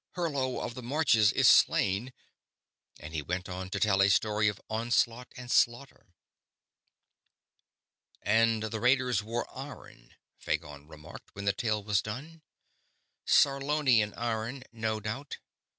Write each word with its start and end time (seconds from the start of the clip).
Hurlo 0.15 0.59
of 0.59 0.73
the 0.73 0.81
Marches 0.81 1.31
is 1.31 1.47
slain!" 1.47 2.11
and 2.99 3.13
he 3.13 3.21
went 3.21 3.47
on 3.47 3.69
to 3.69 3.79
tell 3.79 4.01
a 4.01 4.09
story 4.09 4.47
of 4.47 4.59
onslaught 4.67 5.31
and 5.37 5.51
slaughter. 5.51 6.07
"And 8.23 8.63
the 8.63 8.79
raiders 8.79 9.21
worn 9.21 9.45
iron," 9.53 10.15
Phagon 10.43 10.87
remarked, 10.89 11.29
when 11.35 11.45
the 11.45 11.53
tale 11.53 11.83
was 11.83 12.01
done. 12.01 12.41
"Sarlonian 13.27 14.15
iron, 14.17 14.63
no 14.71 14.99
doubt?" 14.99 15.37